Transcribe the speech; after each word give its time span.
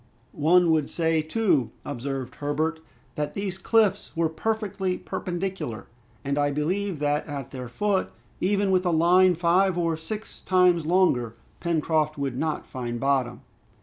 "One 0.31 0.71
would 0.71 0.89
say 0.89 1.21
too," 1.21 1.69
observed 1.85 2.33
Herbert, 2.37 2.79
"that 3.13 3.35
these 3.35 3.59
cliffs 3.59 4.11
were 4.17 4.29
perfectly 4.29 4.97
perpendicular; 4.97 5.85
and 6.23 6.39
I 6.39 6.49
believe 6.49 6.97
that 6.97 7.27
at 7.27 7.51
their 7.51 7.67
foot, 7.67 8.09
even 8.39 8.71
with 8.71 8.83
a 8.87 8.89
line 8.89 9.35
five 9.35 9.77
or 9.77 9.95
six 9.95 10.41
times 10.41 10.87
longer, 10.87 11.35
Pencroft 11.59 12.17
would 12.17 12.35
not 12.35 12.65
find 12.65 12.99
bottom." 12.99 13.41